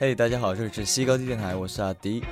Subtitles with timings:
[0.00, 2.22] 嘿，大家好，这里是西高地电台，我是阿迪。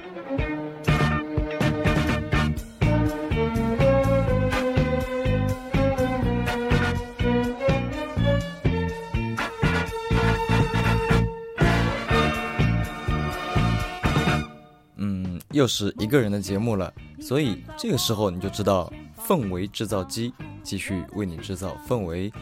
[14.97, 22.33] 嗯又是一个人的节目了，所以这个时候你就知道氛围制造机继续为你制造氛围。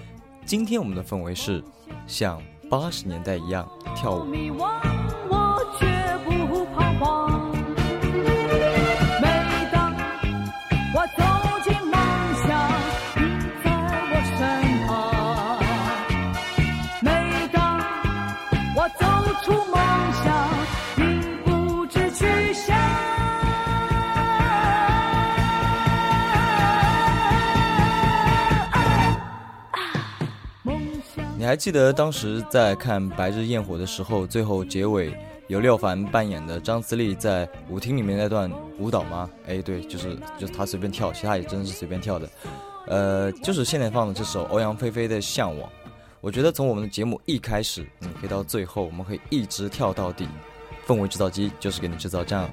[0.44, 1.64] 今天我们的氛围是
[2.06, 2.42] 像
[2.76, 3.64] 八十年代一样
[3.94, 4.93] 跳舞。
[31.44, 35.14] 你还记得当时在看《白日焰火》的时候，最后结尾
[35.48, 39.28] 由廖凡扮演的张自力在舞厅里面那段舞蹈吗？
[39.46, 42.26] 哎，对，就是就是他随便跳，其他也真的是随便跳的。
[42.86, 45.68] 呃，就是现在放的这首欧阳菲菲的《向往》。
[46.22, 50.26] 我觉得从我们的节目一开始，你可以到最后，我们可以一直跳到底。
[50.86, 52.48] 氛围制造机就是给你制造这样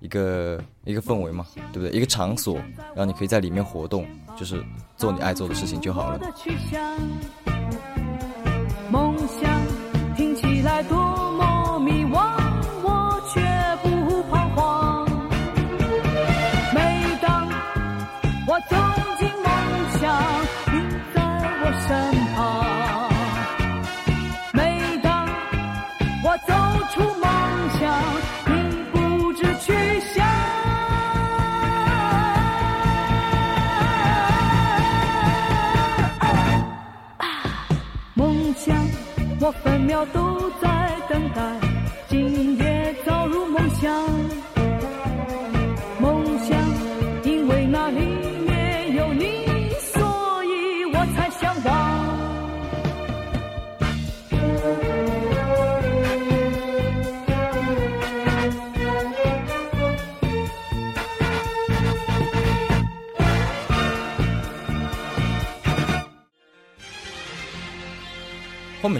[0.00, 1.90] 一个一个氛围嘛，对不对？
[1.90, 2.56] 一个场所，
[2.94, 4.64] 然后你可以在里面活动，就是
[4.96, 6.20] 做你爱做的事情就好了。
[9.38, 11.29] 想听起来多
[39.42, 40.89] 我分秒都在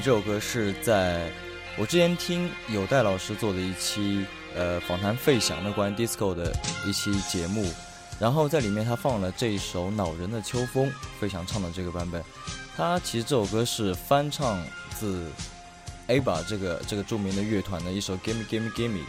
[0.03, 1.31] 这首歌是在
[1.77, 4.25] 我之前听有代老师做的一期
[4.55, 6.51] 呃访谈费翔的关于 disco 的
[6.87, 7.71] 一期节目，
[8.19, 10.87] 然后在里面他放了这一首《恼人的秋风》，
[11.21, 12.25] 费翔唱的这个版本。
[12.75, 14.65] 他其实这首歌是翻唱
[14.99, 15.27] 自
[16.09, 19.01] ABBA 这个这个著名的乐团的一首《Gimme Gimme Gimme》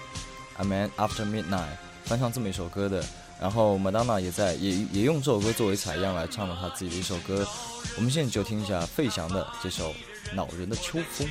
[0.58, 3.02] ，A Man After Midnight，翻唱这么一首歌的。
[3.40, 7.48] 然后 Madonna 也在也也用这首歌作为采样来唱了他自己的一首歌。
[7.96, 9.94] 我们现在就听一下费翔的这首。
[10.34, 11.28] 恼人的秋风。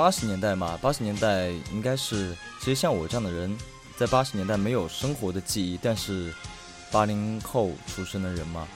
[0.00, 3.54] 八十年代嘛，八十年代应该是，其实像我这样的人，
[3.98, 6.32] 在八十年代没有生活的记忆，但是
[6.90, 8.66] 八零后出生的人嘛，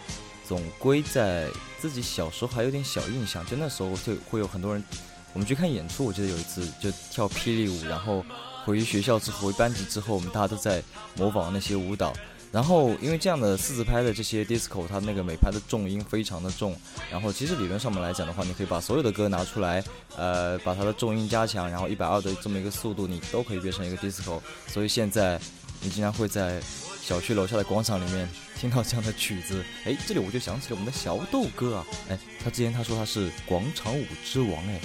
[0.46, 1.48] 总归在
[1.80, 3.42] 自己小时候还有点小印象。
[3.46, 4.84] 就那时候就会有很多人，
[5.32, 8.22] 我们去看演出，我记得有一次就跳霹雳舞，然后
[8.66, 10.82] 回学校之后回班级之后，我们大家都在
[11.16, 12.12] 模仿那些舞蹈。
[12.54, 16.72] 然后，因为这样的四字拍的这些 disco，它那个每拍的重音非常的重。
[17.10, 19.82] 然后，其实理论上面来讲的话，你可以把所有的歌拿出来，
[20.16, 24.40] 呃，把它的重音加强，然后一百二的这么一个速度，你都可以变成一个 disco。
[24.68, 25.36] 所以现在，
[25.80, 26.62] 你经常会在
[27.02, 29.60] 小区楼下的广场里面听到这样的曲子。
[29.84, 34.80] 哎，这里我就想起了我们的小豆哥啊，哎，他之前他说他是广场舞之王，哎，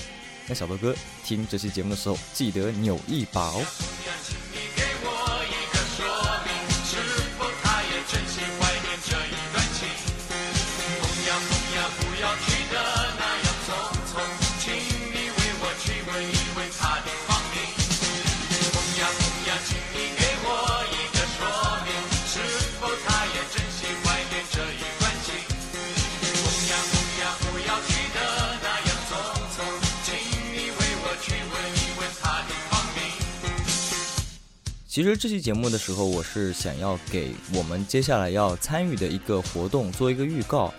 [0.48, 3.64] 那小豆哥听这期节目的时候记得扭一把哦。
[35.00, 40.74] 其实这期节目的时候，我是想要给我们接下来要参与的一个活动做一个预告。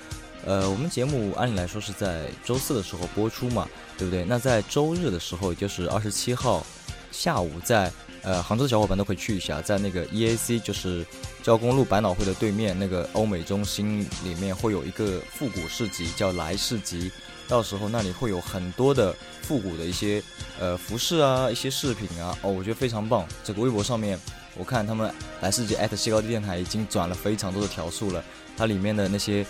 [0.44, 4.22] 呃，我们节目按理来说是在周四的时候播出嘛，对不对？
[4.26, 6.66] 那在周日的时候，也就是二十七号
[7.10, 7.90] 下午，在
[8.22, 11.04] 呃杭州的小伙伴都可以去一下，在那个 EAC 就是
[11.42, 17.10] 交公路百脑汇的对面那个欧美中心里面会有一个复古市集，叫来市集。
[17.48, 19.12] 到时候那里会有很多的
[19.42, 20.22] 复古的一些
[20.60, 23.26] 呃服饰啊，一些饰品啊，哦，我觉得非常棒。
[23.42, 24.16] 这个微博上面，
[24.56, 28.24] 我看他们来世界艾特西高地电台已经转了非常多的条数了。
[28.56, 29.44] 它里面的那些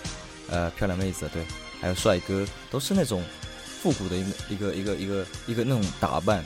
[0.48, 1.44] 呃漂亮妹子，对，
[1.78, 3.22] 还有帅哥，都是那种
[3.82, 6.42] 复古的一个一个一个一个一个那种打扮。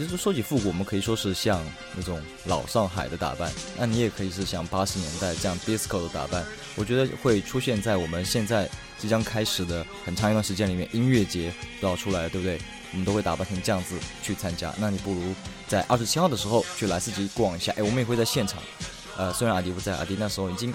[0.00, 1.62] 其实说起复古，我们可以说是像
[1.94, 6.42] 那种老上海的打扮，那你也可以是像八十年代这样 disco 的打扮。
[6.74, 8.68] 我觉得会出现在我们现在。
[8.98, 11.50] 即将开始的很长一段时间里面，音乐节
[11.80, 12.60] 都要出来，对不对？
[12.92, 14.74] 我们都会打扮成这样子去参加。
[14.76, 15.34] 那你不如
[15.66, 17.72] 在二十七号的时候去莱斯吉逛一下。
[17.78, 18.62] 哎，我们也会在现场。
[19.16, 20.70] 呃，虽然阿迪不在，阿迪那时候已经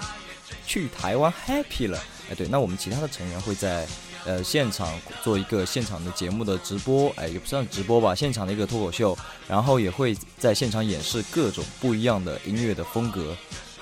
[0.66, 2.02] 去台湾 happy 了。
[2.28, 3.86] 哎，对，那我们其他的成员会在
[4.26, 4.92] 呃现场
[5.22, 9.16] 做一个现场的节目的直播，哎，也不算直播吧，现场的一个脱口秀，
[9.48, 13.34] 然后也会在现场演示各种不一样的音乐的风格。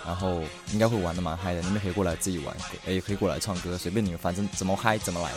[0.06, 2.54] 然后应该会玩的蛮嗨的，你们可以过来自己玩，
[2.86, 5.30] 也可以过来唱歌，随便你们，反正怎么嗨怎么来。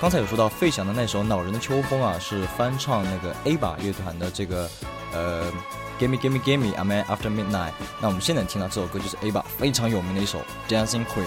[0.00, 4.66] 刚才有说到费翔的那首《恼人的秋风》啊，是翻唱那个 A 吧乐团的这个
[5.12, 5.44] 呃
[6.00, 7.68] 《Gimme Gimme Gimme I'm After Midnight》。
[8.00, 10.38] 那我们现在听到这首歌就是 A 吧非常有名的一首
[10.70, 11.26] 《Dancing Queen》。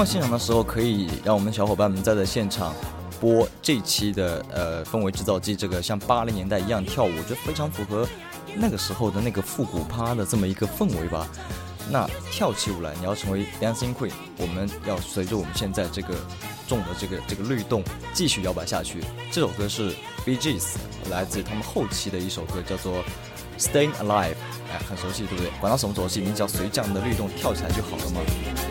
[0.00, 2.74] 望现场的时候可以让我们小伙伴们再在现场
[3.20, 8.08] 播这期的呃氛围制造机，这个像八零年代一样跳舞，我觉得非常符合
[8.56, 11.28] 那个时候的那个复古趴的这么一个氛围吧。
[11.90, 16.14] 那跳起舞来，你要成为 dancing queen，我们要随着我们现在这个
[16.66, 19.04] 重的这个这个律动继续摇摆下去。
[19.30, 20.76] 这首歌是 BGS
[21.10, 23.04] 来自他们后期的一首歌，叫做
[23.58, 24.36] Stay Alive，
[24.72, 25.50] 哎，很熟悉，对不对？
[25.60, 28.69] 管它什么熟悉，你只要随这样的律动跳起来就好了嘛。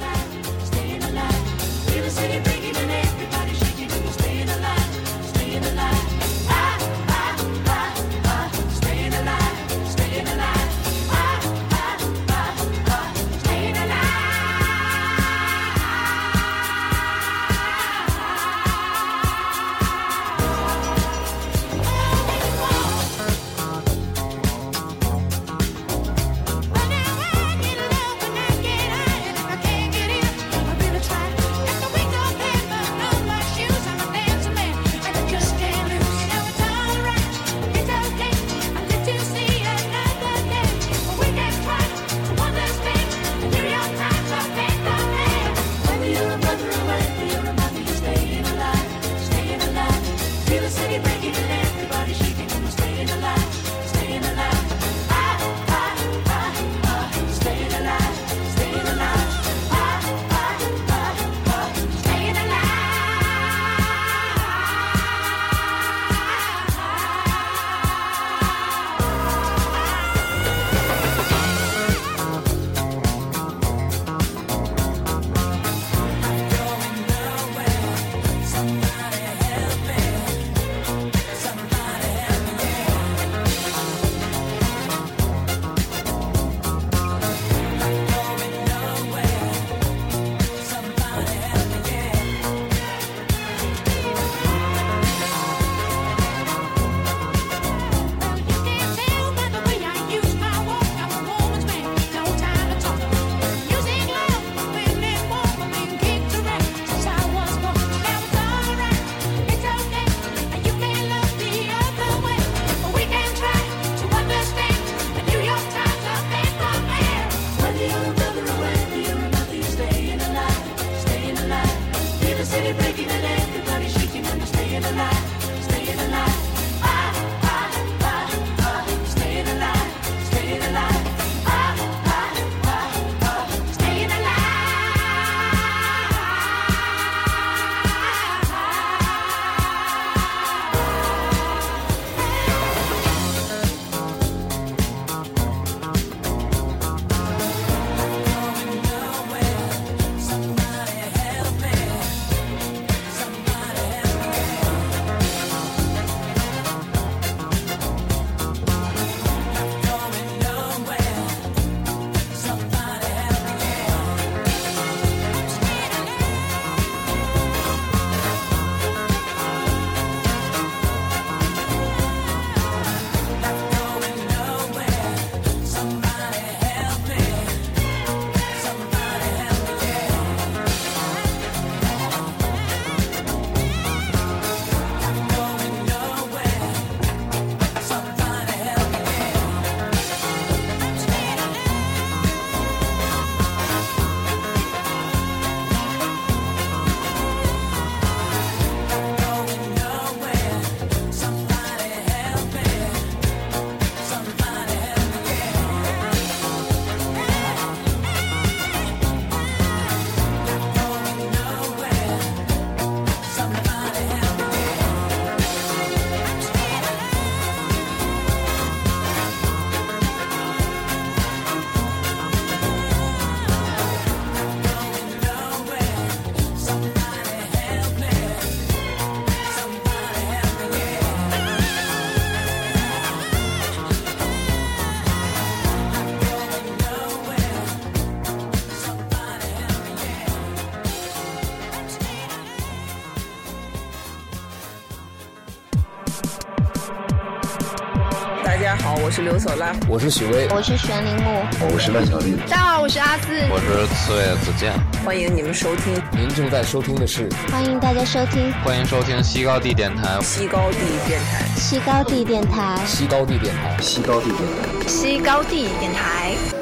[249.03, 251.41] 我是刘索拉，我是许巍，我是玄铃木，
[251.73, 252.35] 我是万小丽。
[252.41, 254.71] 大家好，我是阿四，我是刺猬子健。
[255.03, 266.58] 欢迎你们收听，您正在收听的是，欢迎大家收听，欢迎收听西高地电台，西高地电台，西高地电台，西高地电台，西高地电台，西高地电台。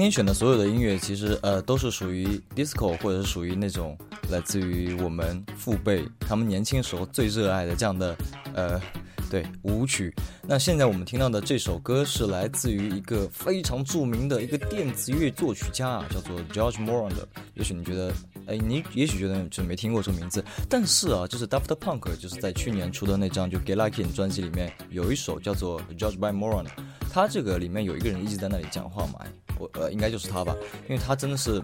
[0.00, 2.26] 今天选的所有的音乐，其实呃都是属于
[2.56, 3.94] disco，或者是属于那种
[4.30, 8.16] 来自于我们父辈他们年轻时候最热爱的这样的
[8.54, 8.80] 呃
[9.30, 10.10] 对舞曲。
[10.48, 17.28] 那现在我们听到的这首歌是来自于一个非常著名的一个电子乐作曲家啊，叫做 George Moran 的。
[17.52, 18.10] 也许你觉得，
[18.46, 26.64] 哎，你也许觉得就没听过这个名字，但是啊，就是 Daft Punk 就是在去年出的那张就 Get Lucky 专辑里面有一首叫做 George by Moran，
[27.12, 29.26] 他这个里面有一个人一直在那里讲话嘛。
[29.60, 30.56] 我呃，应该就是他吧，
[30.88, 31.62] 因为他真的是，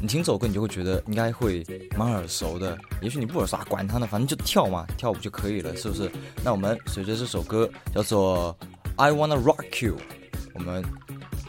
[0.00, 1.64] 你听这首歌，你就会觉得应该会
[1.96, 2.78] 蛮耳熟的。
[3.00, 6.10] 也许你不耳熟，啊，管他呢，反正就跳嘛，跳舞就可以了，是不是？
[6.44, 8.54] 那我们随着这首歌叫做
[8.96, 9.96] 《I Wanna Rock You》，
[10.52, 10.84] 我们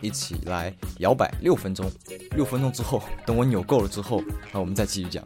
[0.02, 1.92] 一起来摇摆六分钟。
[2.36, 4.24] 六分钟之后，等我扭够了之后，
[4.54, 5.22] 那我们再继续讲。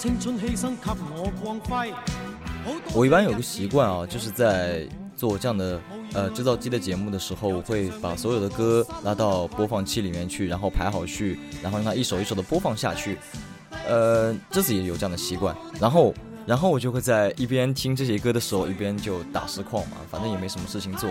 [0.00, 1.92] 青春牺牲给我光辉。
[2.94, 5.78] 我一般有个习惯啊，就是在做这样的
[6.14, 13.18] 呃制造机的节目的时候，我会把所有的歌拉到播放器里面去，然后排好序，然后让它一首一首的播放下去。
[13.86, 16.14] 呃，这次也有这样的习惯，然后
[16.46, 21.10] 然后我就会在一边听这些歌的时候，一边就打实况嘛，反正也没什么事情做。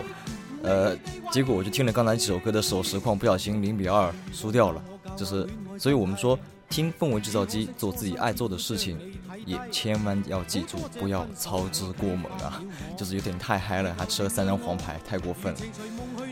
[0.64, 0.98] 呃，
[1.32, 4.84] 结果我就听了刚才几首歌的时候，实况不小心零比二输掉了，
[5.16, 5.48] 就是，
[5.78, 6.38] 所以我们说
[6.70, 8.98] 听氛围制造机，做自己爱做的事情，
[9.46, 12.62] 也千万要记住不要操之过猛啊，
[12.96, 15.60] 就是有点太嗨了，还吃了三张黄牌，太过分了。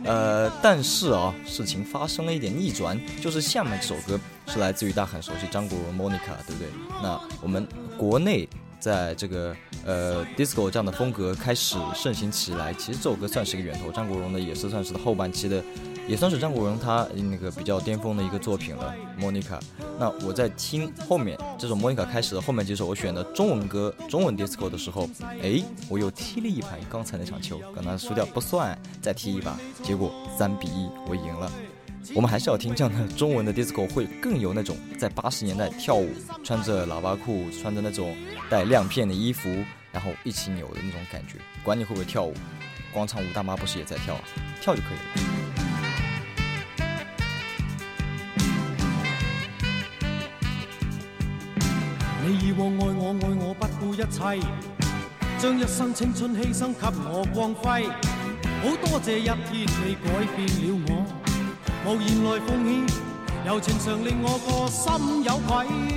[0.05, 6.69] 呃，但是啊，事情发生了一点逆转，就是下面这首歌是来自于大家很熟悉张国荣 Monica，对不对？
[7.01, 8.47] 那我们国内。
[8.79, 13.91] 在这个呃 disco 这样的风格开始盛行起来，其实这首歌算是一个源头。
[13.91, 15.61] 张国荣呢也是算是后半期的，
[16.07, 18.95] 也算是张国荣他那个比较巅峰的一个作品了。
[19.19, 19.59] Monica，
[19.99, 25.09] 那我在听后面这首 Monica 开始的后面几首我选的中文歌、中文 disco 的时候，
[25.41, 31.51] 哎，我又踢了一盘刚才那场球，刚才输掉不算，再踢一把，结果三比一我赢了。
[32.15, 36.09] 我们还是要听这样的中文的 disco，会更有那种在八十年代跳舞，
[36.41, 38.15] 穿着喇叭裤，穿着那种
[38.49, 39.49] 带亮片的衣服，
[39.91, 41.37] 然后一起扭的那种感觉。
[41.63, 42.33] 管你会不会跳舞，
[42.93, 44.21] 广场舞大妈不是也在跳啊？
[44.61, 45.26] 跳就可以了。
[52.27, 54.45] 你以往爱我爱我不顾一切，
[55.39, 57.87] 将一生青春牺牲给我光辉。
[58.61, 61.05] 好多谢一天你改变了我。
[61.85, 62.85] 无言来奉献，
[63.45, 65.96] 柔情常令我个心有愧。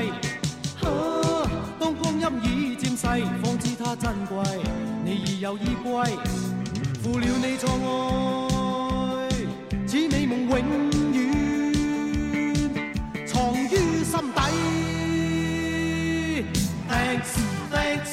[0.00, 0.10] 当是艺。
[1.78, 3.06] 当光阴已渐逝，
[3.42, 4.36] 方知它珍贵。
[5.04, 5.90] 你已有依归，
[7.02, 7.68] 负了你错
[9.18, 9.30] 爱，
[9.86, 10.52] 似你梦永
[11.12, 11.24] 远
[13.26, 13.68] 藏于
[14.04, 14.38] 心底。
[16.88, 17.32] Thanks,
[17.72, 18.12] thanks,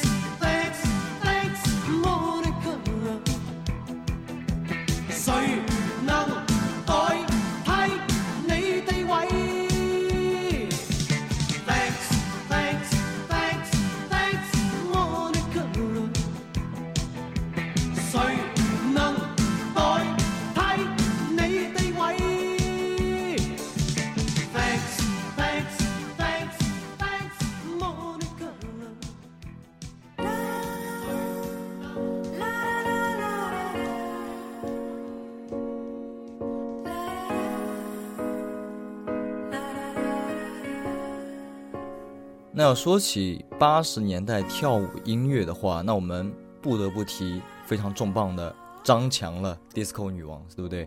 [42.68, 48.54] 要说起八十年代跳舞音乐的话，那我们不得不提非常重磅的
[48.84, 50.86] 张强了，disco 女王，对不对？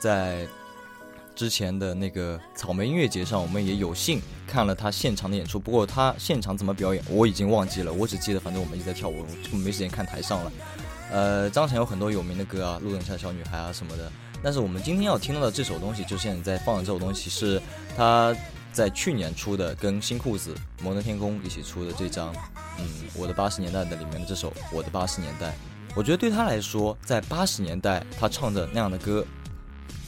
[0.00, 0.48] 在
[1.34, 5.60] 之前的那个草莓音乐节上，我们也有幸看了她现场的演出。
[5.60, 10.52] 不过她现场怎么表演，我已经忘记了，我只记得反正我们一直在跳舞，就没时间看台上了。
[11.12, 14.10] 呃，张强有很多有名的歌啊，《路灯下的小女孩》啊什么的。
[14.42, 17.60] 但是我们今天要听到的这首东西，就现在在放的这首东西，是
[17.94, 18.34] 他。
[18.72, 22.32] 在去年出的，跟新裤子、摩登天空一起出的这张，
[22.78, 25.48] 嗯，我的八十年代的里面的这首《我的八十年代》，
[25.96, 29.24] 我觉得对他来说，在八十年代他唱的那样的歌，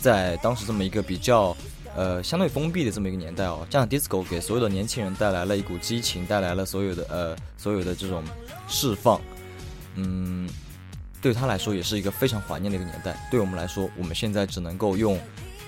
[0.00, 1.56] 在当时这么一个比较，
[1.96, 8.22] 呃，相对封闭的这么一个年代哦，这样 disco 给所有的年轻人带来了一股激情，带来了所有的呃所有的这种
[8.68, 9.20] 释放，
[9.96, 10.48] 嗯，
[11.20, 13.28] 对他来说也是一个非常怀念的一个年代。
[13.30, 15.18] 对我们来说，我们现在只能够用。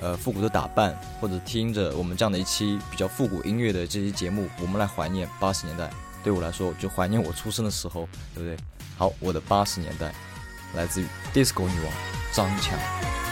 [0.03, 5.89] 呃，复古的打扮，或者听着我们这样的一期比较复古音乐的这期节目，我们来怀念八十年代。
[6.25, 8.57] 对我来说，就怀念我出生的时候，对不对？
[8.99, 10.13] 好，我的八十年代，
[10.75, 11.93] 来自于 disco 女王
[12.33, 13.32] 张强。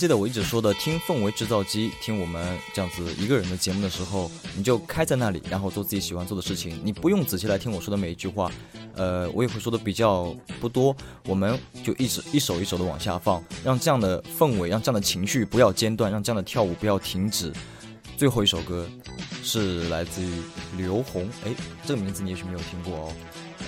[0.00, 8.50] 记得我一直说的听氛围制造机，听我们这样子一个人的节目的时候，你就开在那里，然后做自己喜欢做的事情，你不用仔细来听我说的每一句话，
[8.96, 17.52] 呃，我也会说的比较不多，我们就一直一首一首的往下放，让这样的氛围，让这样的情绪不要间断，让这样的跳舞不要停止。
[18.16, 18.88] 最后一首歌
[19.42, 20.30] 是来自于
[20.78, 23.12] 刘虹，哎，这个名字你也许没有听过哦。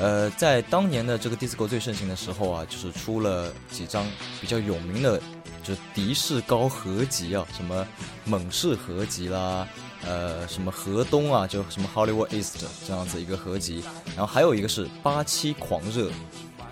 [0.01, 4.07] 呃，在当年的这个 disco 最盛行的时候啊，就是出了几张
[4.41, 5.21] 比较有名的，
[5.63, 7.87] 就是迪士高合集啊，什么
[8.25, 9.67] 猛士合集啦，
[10.05, 13.83] 呃，什么河东啊，就什么 Hollywood East 这样子一个合集，
[14.17, 16.11] 然后还有一个是八七狂热，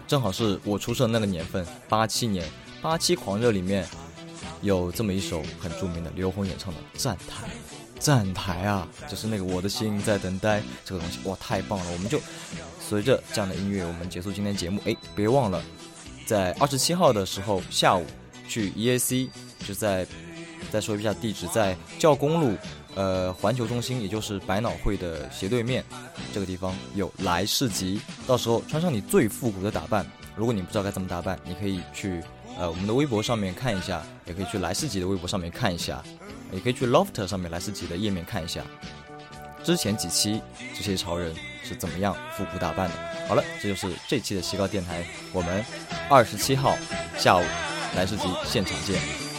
[0.07, 2.49] 正好是我出生那个年份，八七年，
[2.83, 3.87] 八七狂热里面
[4.63, 7.47] 有这么一首很著名的刘虹演唱的《站台》。
[8.01, 11.93] 站台啊，就是那个我的心在等待这个东西，哇，太棒了！
[11.93, 12.19] 我们就
[12.81, 14.81] 随着这样的音乐，我们结束今天节目。
[14.87, 15.63] 哎，别忘了，
[16.25, 18.07] 在二十七号的时候下午
[18.51, 19.29] 去 EAC，
[19.65, 20.05] 就在
[20.73, 22.57] 再说一下地址，在教公路
[22.97, 25.85] 呃环球中心，也就是百脑汇的斜对面
[26.35, 30.05] 这个地方有来市集，到时候穿上你最复古的打扮。
[30.35, 32.21] 如果你不知道该怎么打扮，你可以去
[32.59, 36.03] 呃我们的微博上面看一下，也可以去来市集的微博上面看一下。
[36.53, 38.61] 也可以去 Loft 上面来自己的页面看一下，
[39.63, 40.43] 之前几期
[40.75, 41.33] 这些潮人
[41.63, 42.95] 是怎么样复古打扮的。
[43.29, 45.65] 好了，这就是这期的西高电台，我们
[46.09, 46.77] 二十七号
[47.17, 47.45] 下午
[47.97, 49.30] 来世集现场见。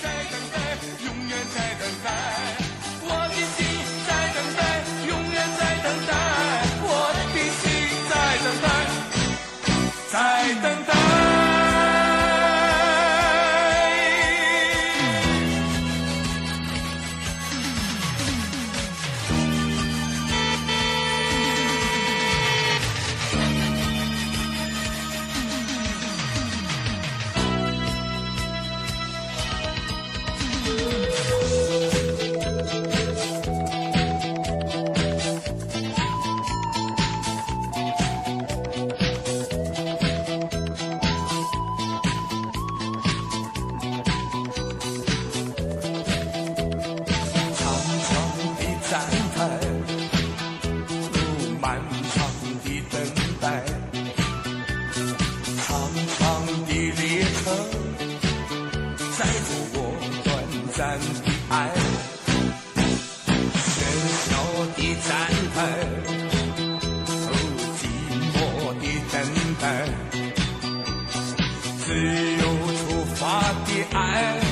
[71.91, 74.50] Pilothof wart die ein?